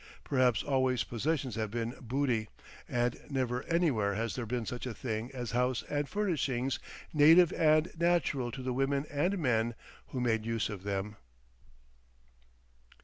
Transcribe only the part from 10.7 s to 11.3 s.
of them....